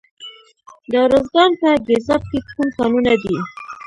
د 0.91 0.93
ارزګان 1.05 1.51
په 1.59 1.69
ګیزاب 1.87 2.21
کې 2.29 2.37
کوم 2.49 2.67
کانونه 2.77 3.13
دي؟ 3.23 3.37